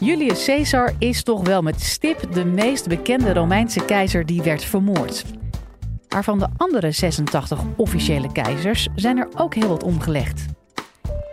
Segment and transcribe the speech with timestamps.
[0.00, 5.24] Julius Caesar is toch wel met stip de meest bekende Romeinse keizer die werd vermoord.
[6.08, 10.44] Maar van de andere 86 officiële keizers zijn er ook heel wat omgelegd.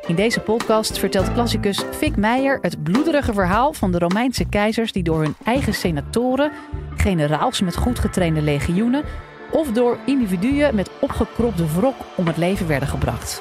[0.08, 5.04] In deze podcast vertelt klassicus Fik Meijer het bloederige verhaal van de Romeinse keizers die
[5.04, 6.52] door hun eigen senatoren,
[6.96, 9.04] generaals met goed getrainde legioenen
[9.52, 13.40] of door individuen met opgekropte wrok om het leven werden gebracht.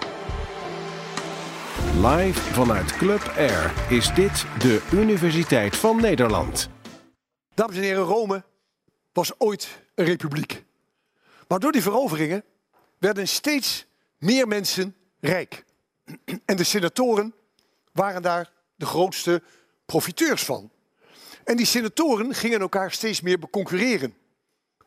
[1.96, 6.68] Live vanuit Club Air is dit de Universiteit van Nederland.
[7.54, 8.44] Dames en heren, Rome
[9.12, 10.64] was ooit een republiek.
[11.48, 12.44] Maar door die veroveringen
[12.98, 13.86] werden steeds
[14.18, 15.64] meer mensen rijk.
[16.44, 17.34] En de senatoren
[17.92, 19.42] waren daar de grootste
[19.86, 20.70] profiteurs van.
[21.44, 24.14] En die senatoren gingen elkaar steeds meer beconcurreren.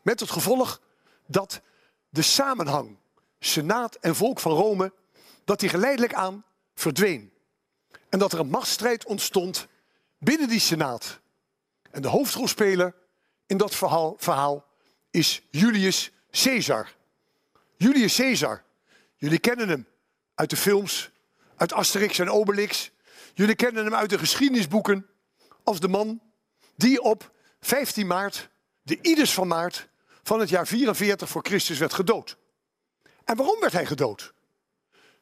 [0.02, 0.82] Met het gevolg
[1.28, 1.62] dat
[2.10, 2.98] de samenhang,
[3.40, 4.94] senaat en volk van Rome,
[5.44, 6.44] dat die geleidelijk aan
[6.80, 7.34] verdween.
[8.10, 9.68] En dat er een machtsstrijd ontstond
[10.18, 11.20] binnen die senaat.
[11.92, 12.96] En de hoofdrolspeler
[13.46, 14.66] in dat verhaal, verhaal
[15.12, 16.96] is Julius Caesar.
[17.78, 18.64] Julius Caesar,
[19.16, 19.88] jullie kennen hem
[20.36, 21.10] uit de films,
[21.56, 22.92] uit Asterix en Obelix.
[23.34, 25.08] Jullie kennen hem uit de geschiedenisboeken
[25.64, 26.22] als de man
[26.76, 28.50] die op 15 maart,
[28.82, 29.88] de Ides van maart,
[30.24, 32.38] van het jaar 44 voor Christus werd gedood.
[33.24, 34.34] En waarom werd hij gedood?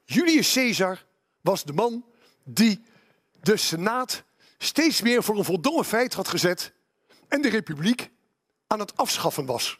[0.03, 1.05] Julius Caesar
[1.41, 2.05] was de man
[2.43, 2.83] die
[3.41, 4.23] de Senaat
[4.57, 6.73] steeds meer voor een voldongen feit had gezet
[7.27, 8.09] en de Republiek
[8.67, 9.79] aan het afschaffen was.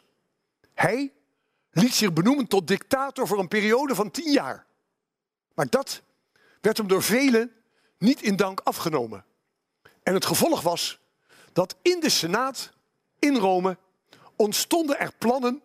[0.74, 1.12] Hij
[1.70, 4.66] liet zich benoemen tot dictator voor een periode van tien jaar.
[5.54, 6.02] Maar dat
[6.60, 7.52] werd hem door velen
[7.98, 9.24] niet in dank afgenomen.
[10.02, 11.00] En het gevolg was
[11.52, 12.72] dat in de Senaat
[13.18, 13.78] in Rome
[14.36, 15.62] ontstonden er plannen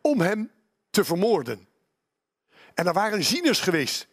[0.00, 0.50] om hem
[0.90, 1.68] te vermoorden.
[2.74, 4.06] En er waren zieners geweest.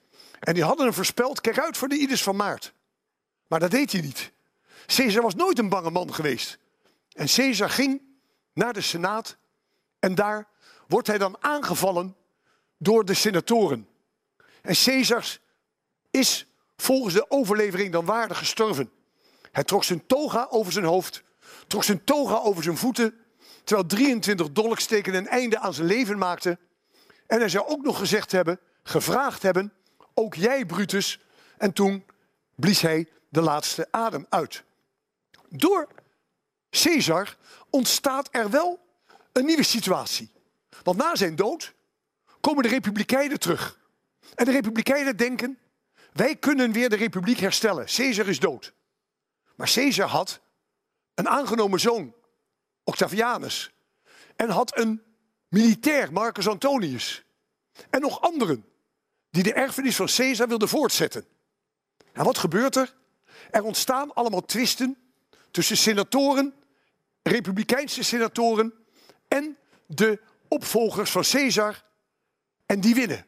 [0.43, 2.73] En die hadden hem voorspeld, kijk uit voor de Ides van Maart.
[3.47, 4.31] Maar dat deed hij niet.
[4.85, 6.57] Caesar was nooit een bange man geweest.
[7.11, 8.01] En Caesar ging
[8.53, 9.37] naar de Senaat
[9.99, 10.47] en daar
[10.87, 12.15] wordt hij dan aangevallen
[12.77, 13.87] door de senatoren.
[14.61, 15.37] En Caesar
[16.11, 18.91] is volgens de overlevering dan waardig gestorven.
[19.51, 21.23] Hij trok zijn toga over zijn hoofd,
[21.67, 23.15] trok zijn toga over zijn voeten,
[23.63, 26.59] terwijl 23 dolksteken een einde aan zijn leven maakten.
[27.27, 29.73] En hij zou ook nog gezegd hebben, gevraagd hebben,
[30.13, 31.19] ook jij Brutus.
[31.57, 32.05] En toen
[32.55, 34.63] blies hij de laatste adem uit.
[35.49, 35.87] Door
[36.69, 37.37] Caesar
[37.69, 38.79] ontstaat er wel
[39.31, 40.31] een nieuwe situatie.
[40.83, 41.73] Want na zijn dood
[42.41, 43.79] komen de republikeinen terug.
[44.35, 45.59] En de republikeinen denken,
[46.13, 47.85] wij kunnen weer de republiek herstellen.
[47.85, 48.73] Caesar is dood.
[49.55, 50.39] Maar Caesar had
[51.13, 52.13] een aangenomen zoon,
[52.83, 53.71] Octavianus.
[54.35, 55.03] En had een
[55.47, 57.23] militair, Marcus Antonius.
[57.89, 58.65] En nog anderen
[59.33, 61.25] die de erfenis van Caesar wilden voortzetten.
[62.11, 62.95] En wat gebeurt er?
[63.51, 64.97] Er ontstaan allemaal twisten
[65.51, 66.53] tussen senatoren,
[67.23, 68.73] republikeinse senatoren
[69.27, 69.57] en
[69.87, 71.83] de opvolgers van Caesar.
[72.65, 73.25] En die winnen.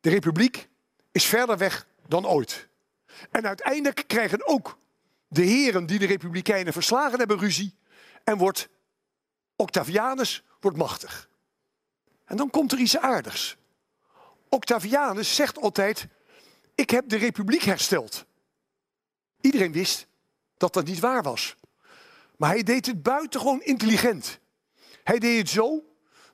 [0.00, 0.68] De republiek
[1.12, 2.68] is verder weg dan ooit.
[3.30, 4.78] En uiteindelijk krijgen ook
[5.28, 7.78] de heren die de republikeinen verslagen hebben ruzie.
[8.24, 8.68] En wordt
[9.56, 11.28] Octavianus wordt machtig.
[12.24, 13.58] En dan komt er iets aardigs.
[14.50, 16.06] Octavianus zegt altijd,
[16.74, 18.24] ik heb de republiek hersteld.
[19.40, 20.06] Iedereen wist
[20.56, 21.56] dat dat niet waar was.
[22.36, 24.38] Maar hij deed het buitengewoon intelligent.
[25.04, 25.84] Hij deed het zo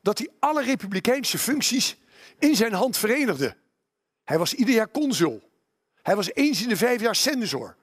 [0.03, 1.97] dat hij alle republikeinse functies
[2.39, 3.57] in zijn hand verenigde.
[4.25, 5.51] Hij was ieder jaar consul.
[6.03, 7.77] Hij was eens in de vijf jaar censor.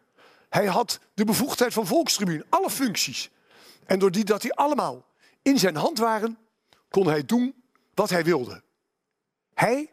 [0.50, 3.29] Hij had de bevoegdheid van volkstribuun, alle functies.
[3.85, 5.05] En doordat dat die allemaal
[5.41, 6.38] in zijn hand waren,
[6.89, 7.63] kon hij doen
[7.94, 8.63] wat hij wilde.
[9.53, 9.91] Hij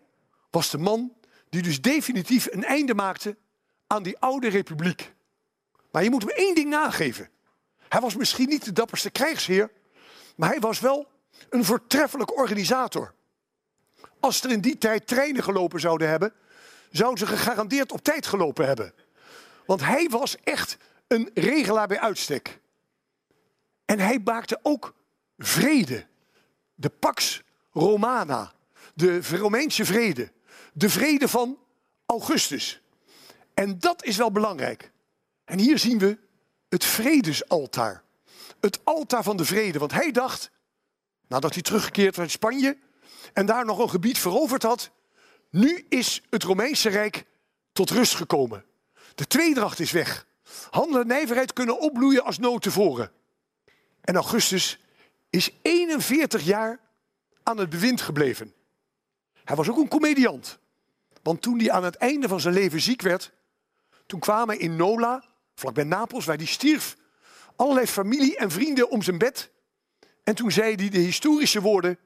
[0.51, 1.13] was de man
[1.49, 3.37] die dus definitief een einde maakte
[3.87, 5.13] aan die oude republiek.
[5.91, 7.31] Maar je moet hem één ding nageven.
[7.89, 9.71] Hij was misschien niet de dapperste krijgsheer,
[10.37, 11.09] maar hij was wel
[11.51, 13.15] een voortreffelijk organisator.
[14.21, 16.33] Als er in die tijd treinen gelopen zouden hebben,
[16.91, 18.95] zouden ze gegarandeerd op tijd gelopen hebben.
[19.67, 22.61] Want hij was echt een regelaar bij uitstek.
[23.85, 24.95] En hij maakte ook
[25.39, 26.07] vrede.
[26.75, 27.43] De Pax
[27.73, 28.53] Romana,
[28.95, 30.33] de Romeinse vrede.
[30.73, 31.59] De vrede van
[32.07, 32.81] Augustus.
[33.55, 34.91] En dat is wel belangrijk.
[35.45, 36.19] En hier zien we
[36.69, 38.03] het vredesaltaar.
[38.61, 39.79] Het altaar van de vrede.
[39.79, 40.51] Want hij dacht,
[41.29, 42.79] nadat hij teruggekeerd was in Spanje
[43.33, 44.91] en daar nog een gebied veroverd had,
[45.51, 47.25] nu is het Romeinse Rijk
[47.73, 48.65] tot rust gekomen.
[49.15, 50.27] De tweedracht is weg.
[50.71, 53.11] Handel en nijverheid kunnen opbloeien als nooit tevoren.
[54.01, 54.79] En Augustus
[55.31, 56.81] is 41 jaar
[57.43, 58.55] aan het bewind gebleven.
[59.51, 60.59] Hij was ook een comediant.
[61.23, 63.33] Want toen hij aan het einde van zijn leven ziek werd,
[64.07, 65.25] toen kwamen in Nola,
[65.55, 66.97] vlakbij Napels, waar hij stierf.
[67.57, 69.51] Allerlei familie en vrienden om zijn bed.
[70.25, 71.99] En toen zei hij de historische woorden: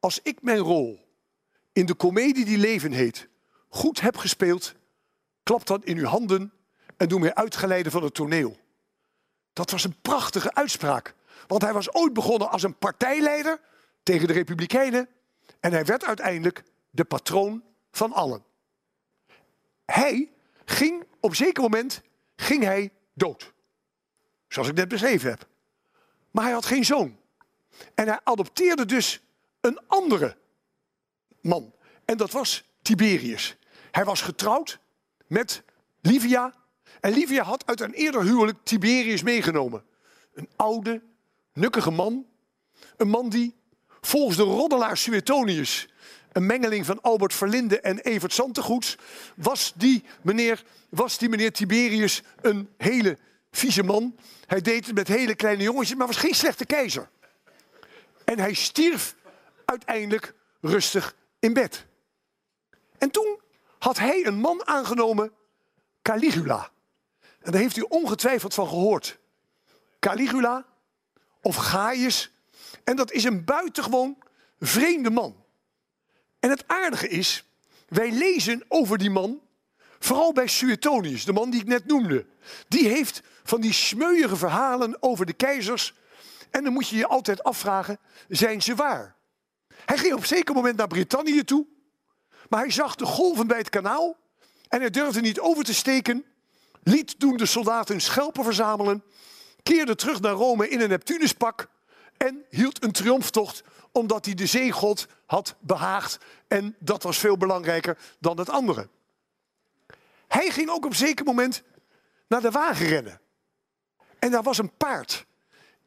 [0.00, 1.08] Als ik mijn rol
[1.72, 3.28] in de komedie die leven heet
[3.68, 4.74] goed heb gespeeld,
[5.42, 6.52] klap dan in uw handen
[6.96, 8.56] en doe mij uitgeleide van het toneel.
[9.52, 11.14] Dat was een prachtige uitspraak.
[11.46, 13.60] Want hij was ooit begonnen als een partijleider
[14.02, 15.08] tegen de Republikeinen.
[15.60, 18.44] En hij werd uiteindelijk de patroon van allen.
[19.84, 20.32] Hij
[20.64, 22.02] ging op een zeker moment
[22.36, 23.52] ging hij dood.
[24.48, 25.48] Zoals ik net beschreven heb.
[26.30, 27.18] Maar hij had geen zoon.
[27.94, 29.20] En hij adopteerde dus
[29.60, 30.36] een andere
[31.40, 31.74] man.
[32.04, 33.56] En dat was Tiberius.
[33.90, 34.78] Hij was getrouwd
[35.26, 35.62] met
[36.00, 36.54] Livia.
[37.00, 39.84] En Livia had uit een eerder huwelijk Tiberius meegenomen.
[40.34, 41.02] Een oude,
[41.52, 42.26] nukkige man.
[42.96, 43.54] Een man die
[44.06, 45.88] volgens de roddelaar Suetonius,
[46.32, 48.96] een mengeling van Albert Verlinde en Evert Santegoeds,
[49.36, 53.18] was die meneer, was die meneer Tiberius een hele
[53.50, 54.16] vieze man.
[54.46, 57.08] Hij deed het met hele kleine jongetjes, maar was geen slechte keizer.
[58.24, 59.14] En hij stierf
[59.64, 61.86] uiteindelijk rustig in bed.
[62.98, 63.40] En toen
[63.78, 65.32] had hij een man aangenomen,
[66.02, 66.70] Caligula.
[67.40, 69.18] En daar heeft u ongetwijfeld van gehoord.
[69.98, 70.66] Caligula
[71.42, 72.33] of Gaius.
[72.84, 74.18] En dat is een buitengewoon
[74.60, 75.44] vreemde man.
[76.40, 77.44] En het aardige is,
[77.88, 79.40] wij lezen over die man,
[79.98, 82.26] vooral bij Suetonius, de man die ik net noemde.
[82.68, 85.94] Die heeft van die smeuïge verhalen over de keizers.
[86.50, 87.98] En dan moet je je altijd afvragen,
[88.28, 89.16] zijn ze waar?
[89.84, 91.66] Hij ging op een zeker moment naar Brittannië toe.
[92.48, 94.16] Maar hij zag de golven bij het kanaal.
[94.68, 96.24] En hij durfde niet over te steken.
[96.82, 99.04] Liet toen de soldaten schelpen verzamelen.
[99.62, 101.68] Keerde terug naar Rome in een Neptunuspak.
[102.16, 103.62] En hield een triomftocht
[103.92, 106.18] omdat hij de zeegod had behaagd.
[106.48, 108.88] En dat was veel belangrijker dan het andere.
[110.28, 111.62] Hij ging ook op zeker moment
[112.28, 113.20] naar de wagen rennen.
[114.18, 115.26] En daar was een paard.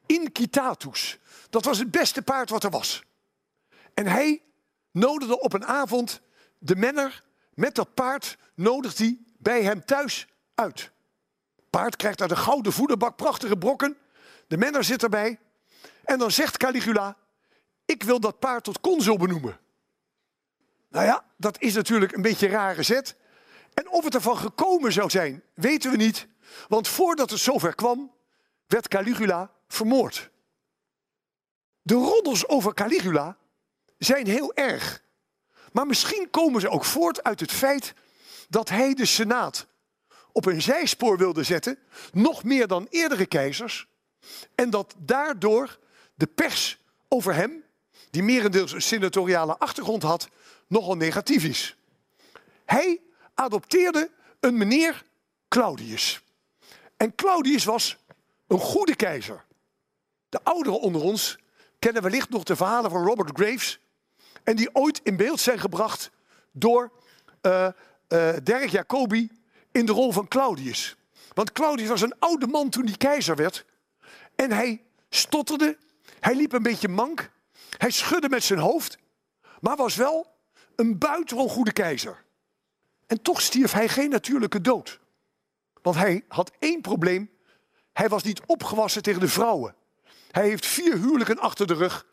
[0.05, 1.17] Incitatus.
[1.49, 3.03] Dat was het beste paard wat er was.
[3.93, 4.41] En hij
[4.91, 6.21] nodigde op een avond
[6.57, 10.91] de menner met dat paard nodigt hij bij hem thuis uit.
[11.69, 13.97] Paard krijgt uit een gouden voederbak prachtige brokken.
[14.47, 15.39] De menner zit erbij.
[16.07, 17.17] En dan zegt Caligula,
[17.85, 19.59] ik wil dat paard tot consul benoemen.
[20.89, 23.15] Nou ja, dat is natuurlijk een beetje een rare zet.
[23.73, 26.27] En of het ervan gekomen zou zijn, weten we niet.
[26.67, 28.11] Want voordat het zover kwam,
[28.67, 30.29] werd Caligula vermoord.
[31.81, 33.37] De roddels over Caligula
[33.97, 35.03] zijn heel erg.
[35.71, 37.93] Maar misschien komen ze ook voort uit het feit
[38.49, 39.67] dat hij de Senaat
[40.31, 41.79] op een zijspoor wilde zetten,
[42.11, 43.87] nog meer dan eerdere keizers,
[44.55, 45.79] en dat daardoor
[46.17, 46.77] de pers
[47.07, 47.63] over hem,
[48.09, 50.29] die merendeels een senatoriale achtergrond had,
[50.67, 51.77] nogal negatief is.
[52.65, 53.01] Hij
[53.33, 55.03] adopteerde een meneer
[55.47, 56.21] Claudius.
[56.97, 57.97] En Claudius was
[58.47, 59.45] een goede keizer.
[60.29, 61.37] De ouderen onder ons
[61.79, 63.79] kennen wellicht nog de verhalen van Robert Graves,
[64.43, 66.11] en die ooit in beeld zijn gebracht
[66.51, 66.91] door
[67.41, 67.67] uh,
[68.07, 69.31] uh, Derek Jacobi
[69.71, 70.95] in de rol van Claudius.
[71.33, 73.65] Want Claudius was een oude man toen hij keizer werd.
[74.35, 75.77] En hij stotterde,
[76.19, 77.29] hij liep een beetje mank,
[77.77, 78.97] hij schudde met zijn hoofd,
[79.59, 80.35] maar was wel
[80.75, 82.25] een buitengewoon goede keizer.
[83.07, 84.99] En toch stierf hij geen natuurlijke dood.
[85.81, 87.31] Want hij had één probleem.
[87.93, 89.75] Hij was niet opgewassen tegen de vrouwen.
[90.31, 92.05] Hij heeft vier huwelijken achter de rug.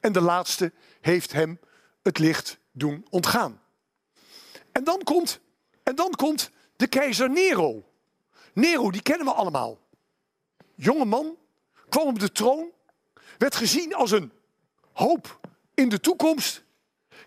[0.00, 1.60] En de laatste heeft hem
[2.02, 3.60] het licht doen ontgaan.
[4.72, 5.40] En dan komt,
[5.82, 7.84] en dan komt de keizer Nero.
[8.52, 9.78] Nero, die kennen we allemaal.
[10.74, 11.36] Jonge man,
[11.88, 12.70] kwam op de troon,
[13.38, 14.32] werd gezien als een
[14.92, 15.40] hoop
[15.74, 16.64] in de toekomst,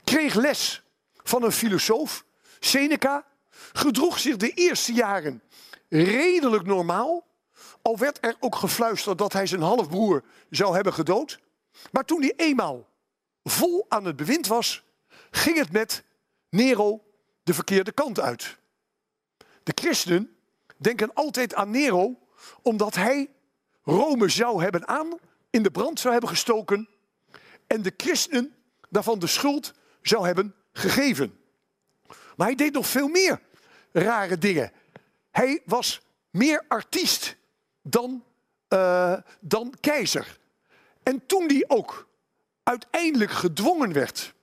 [0.04, 0.84] kreeg les
[1.24, 2.26] van een filosoof,
[2.60, 3.26] Seneca,
[3.74, 5.42] gedroeg zich de eerste jaren
[5.90, 7.28] redelijk normaal,
[7.82, 11.40] al werd er ook gefluisterd dat hij zijn halfbroer zou hebben gedood.
[11.92, 12.88] Maar toen hij eenmaal
[13.44, 14.84] vol aan het bewind was,
[15.32, 16.04] ging het met
[16.50, 17.04] Nero
[17.44, 18.58] de verkeerde kant uit.
[19.64, 20.38] De christenen
[20.78, 22.20] denken altijd aan Nero
[22.62, 23.30] omdat hij
[23.84, 25.18] Rome zou hebben aan,
[25.50, 26.90] in de brand zou hebben gestoken
[27.68, 28.56] en de christenen
[28.90, 31.40] daarvan de schuld zou hebben gegeven.
[32.36, 33.42] Maar hij deed nog veel meer
[33.92, 34.72] rare dingen.
[35.32, 37.36] Hij was meer artiest
[37.82, 38.24] dan,
[38.70, 40.40] uh, dan keizer.
[41.04, 42.08] En toen hij ook
[42.64, 44.34] uiteindelijk gedwongen werd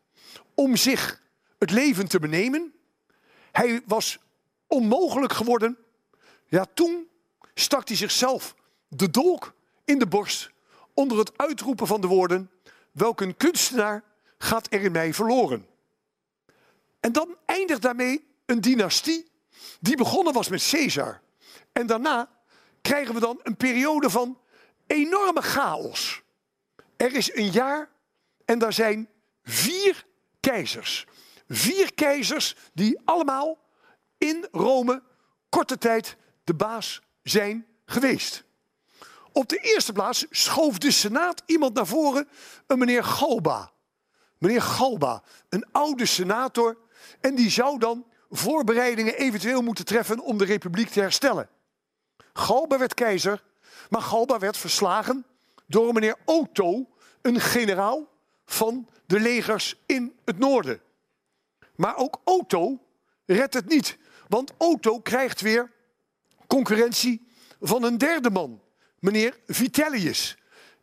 [0.55, 1.23] om zich
[1.59, 2.75] het leven te benemen.
[3.53, 4.19] Hij was
[4.67, 5.79] onmogelijk geworden.
[6.47, 7.09] Ja, toen
[7.55, 8.55] stak hij zichzelf
[8.89, 10.51] de dolk in de borst
[10.97, 12.51] onder het uitroepen van de woorden:
[12.93, 14.05] Welk een kunstenaar
[14.39, 15.67] gaat er in mij verloren?
[17.01, 19.31] En dan eindigt daarmee een dynastie
[19.81, 21.21] die begonnen was met Caesar.
[21.73, 22.31] En daarna
[22.83, 24.39] krijgen we dan een periode van
[24.87, 26.23] enorme chaos.
[26.97, 27.91] Er is een jaar
[28.45, 29.09] en daar zijn
[29.43, 30.07] vier
[30.41, 31.07] keizers.
[31.49, 33.59] Vier keizers die allemaal
[34.19, 35.03] in Rome
[35.49, 38.45] korte tijd de baas zijn geweest.
[39.37, 42.29] Op de eerste plaats schoof de Senaat iemand naar voren,
[42.67, 43.73] een meneer Galba.
[44.39, 46.79] Meneer Galba, een oude senator,
[47.21, 51.49] en die zou dan voorbereidingen eventueel moeten treffen om de republiek te herstellen.
[52.33, 53.45] Galba werd keizer,
[53.91, 55.27] maar Galba werd verslagen
[55.67, 56.89] door meneer Otto,
[57.23, 58.09] een generaal
[58.47, 60.81] van de legers in het noorden.
[61.75, 62.79] Maar ook Otto
[63.27, 65.73] redt het niet, want Otto krijgt weer
[66.47, 67.27] concurrentie
[67.61, 68.61] van een derde man,
[69.07, 70.37] meneer Vitellius.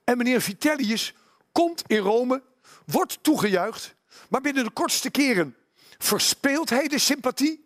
[0.03, 1.13] En meneer Vitellius
[1.51, 2.41] komt in Rome,
[2.85, 3.95] wordt toegejuicht,
[4.29, 5.55] maar binnen de kortste keren
[5.97, 7.65] verspeelt hij de sympathie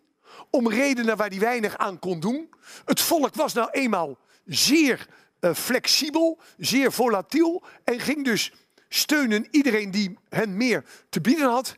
[0.50, 2.48] om redenen waar hij weinig aan kon doen.
[2.84, 5.06] Het volk was nou eenmaal zeer
[5.40, 8.52] uh, flexibel, zeer volatiel en ging dus
[8.88, 11.76] steunen iedereen die hen meer te bieden had.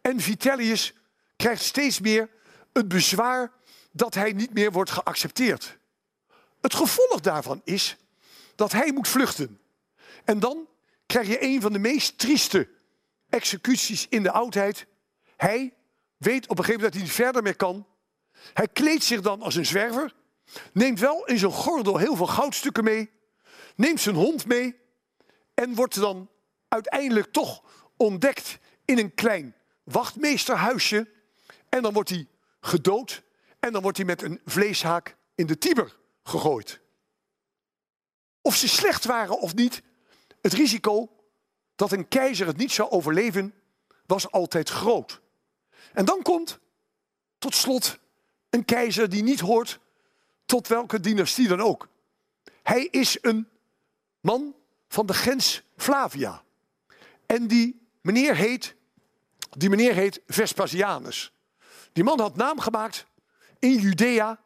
[0.00, 0.94] En Vitellius
[1.36, 2.28] krijgt steeds meer
[2.72, 3.52] het bezwaar
[3.92, 5.78] dat hij niet meer wordt geaccepteerd.
[6.60, 7.96] Het gevolg daarvan is
[8.56, 9.60] dat hij moet vluchten.
[10.24, 10.68] En dan
[11.06, 12.68] krijg je een van de meest trieste
[13.28, 14.86] executies in de oudheid.
[15.36, 15.74] Hij
[16.16, 17.86] weet op een gegeven moment dat hij niet verder meer kan.
[18.52, 20.14] Hij kleedt zich dan als een zwerver,
[20.72, 23.10] neemt wel in zijn gordel heel veel goudstukken mee,
[23.76, 24.76] neemt zijn hond mee
[25.54, 26.30] en wordt dan
[26.68, 27.62] uiteindelijk toch
[27.96, 31.08] ontdekt in een klein wachtmeesterhuisje.
[31.68, 32.28] En dan wordt hij
[32.60, 33.22] gedood
[33.60, 36.80] en dan wordt hij met een vleeshaak in de Tiber gegooid.
[38.46, 39.82] Of ze slecht waren of niet,
[40.40, 41.08] het risico
[41.76, 43.54] dat een keizer het niet zou overleven
[44.04, 45.20] was altijd groot.
[45.92, 46.58] En dan komt
[47.38, 47.98] tot slot
[48.50, 49.80] een keizer die niet hoort
[50.44, 51.88] tot welke dynastie dan ook.
[52.62, 53.48] Hij is een
[54.20, 54.54] man
[54.88, 56.42] van de gens Flavia.
[57.26, 58.74] En die meneer heet,
[59.50, 61.32] die meneer heet Vespasianus.
[61.92, 63.06] Die man had naam gemaakt
[63.58, 64.40] in Judea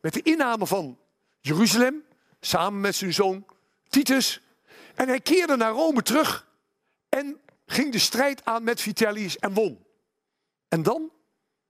[0.00, 0.98] met de inname van
[1.40, 2.04] Jeruzalem,
[2.46, 3.46] samen met zijn zoon
[3.88, 4.40] Titus.
[4.94, 6.46] En hij keerde naar Rome terug
[7.08, 9.84] en ging de strijd aan met Vitellius en won.
[10.68, 11.10] En dan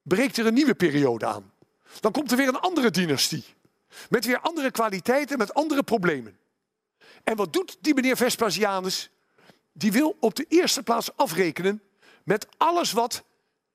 [0.02, 1.52] breekt er een nieuwe periode aan.
[2.00, 3.44] Dan komt er weer een andere dynastie.
[4.08, 6.38] Met weer andere kwaliteiten, met andere problemen.
[7.24, 9.10] En wat doet die meneer Vespasianus?
[9.72, 11.82] Die wil op de eerste plaats afrekenen
[12.24, 13.24] met alles wat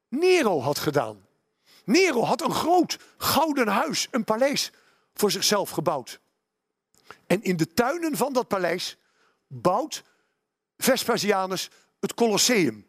[0.07, 1.25] Nero had gedaan.
[1.85, 4.71] Nero had een groot gouden huis, een paleis
[5.13, 6.19] voor zichzelf gebouwd.
[7.27, 8.97] En in de tuinen van dat paleis
[9.47, 10.03] bouwt
[10.77, 12.87] Vespasianus het Colosseum.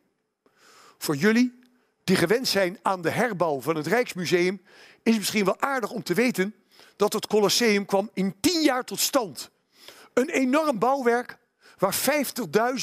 [0.98, 1.58] Voor jullie
[2.04, 4.62] die gewend zijn aan de herbouw van het Rijksmuseum,
[5.02, 6.54] is het misschien wel aardig om te weten
[6.96, 9.50] dat het Colosseum kwam in tien jaar tot stand.
[10.14, 11.38] Een enorm bouwwerk
[11.78, 11.96] waar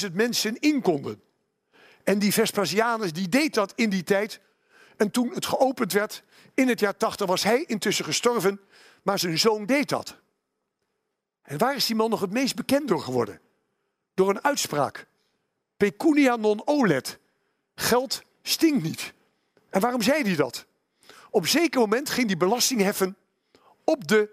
[0.07, 1.21] 50.000 mensen in konden.
[2.03, 4.39] En die Vespasianus die deed dat in die tijd.
[4.97, 8.59] En toen het geopend werd, in het jaar 80 was hij intussen gestorven,
[9.03, 10.17] maar zijn zoon deed dat.
[11.47, 13.41] En waar is die man nog het meest bekend door geworden?
[14.13, 15.07] Door een uitspraak.
[15.77, 17.19] Pecunia non olet.
[17.75, 19.13] Geld stinkt niet.
[19.69, 20.65] En waarom zei hij dat?
[21.29, 23.17] Op een zeker moment ging hij belasting heffen
[23.83, 24.29] op de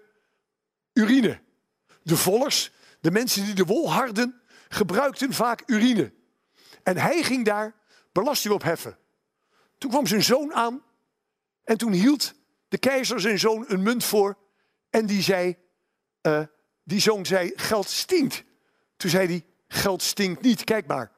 [0.93, 1.41] urine.
[2.01, 6.13] De vollers, de mensen die de wol harden, gebruikten vaak urine.
[6.83, 7.75] En hij ging daar
[8.11, 8.97] belasting op heffen.
[9.77, 10.83] Toen kwam zijn zoon aan
[11.63, 12.33] en toen hield
[12.67, 14.37] de keizer zijn zoon een munt voor
[14.89, 15.57] en die zei,
[16.21, 16.43] uh,
[16.85, 18.43] die zoon zei, geld stinkt.
[18.97, 21.11] Toen zei hij, geld stinkt niet, kijk maar.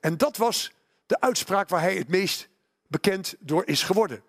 [0.00, 0.72] En dat was
[1.06, 2.48] de uitspraak waar hij het meest
[2.86, 4.22] bekend door is geworden.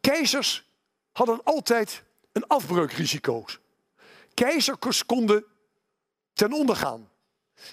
[0.00, 0.70] Keizers
[1.12, 3.44] hadden altijd een afbreukrisico.
[4.34, 5.44] Keizers konden
[6.32, 7.08] ten onder gaan.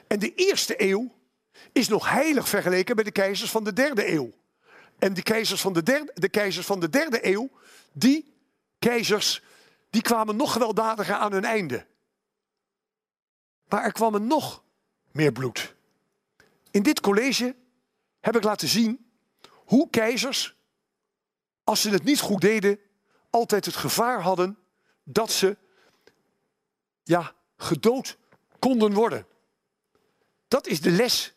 [0.08, 1.14] En de eerste eeuw
[1.72, 4.32] is nog heilig vergeleken met de keizers van de derde eeuw.
[5.00, 7.50] En de keizers van de derde, de keizers van de derde eeuw,
[7.92, 8.34] die
[8.80, 9.42] keizers,
[9.90, 11.86] die kwamen nog gewelddadiger aan hun einde.
[13.70, 14.64] Maar er kwam er nog
[15.12, 15.76] meer bloed.
[16.72, 17.56] In dit college
[18.20, 19.10] heb ik laten zien
[19.50, 20.56] hoe keizers,
[21.64, 22.80] als ze het niet goed deden,
[23.30, 24.58] altijd het gevaar hadden
[25.04, 25.58] dat ze
[27.04, 28.18] ja, gedood
[28.60, 29.26] konden worden.
[30.48, 31.34] Dat is de les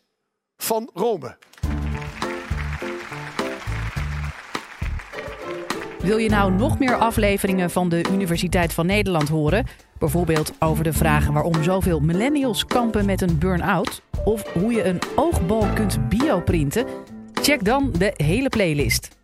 [0.57, 1.37] van Rome.
[5.99, 9.65] Wil je nou nog meer afleveringen van de Universiteit van Nederland horen?
[9.99, 14.01] Bijvoorbeeld over de vragen waarom zoveel millennials kampen met een burn-out?
[14.25, 16.85] Of hoe je een oogbal kunt bioprinten?
[17.33, 19.18] Check dan de hele playlist.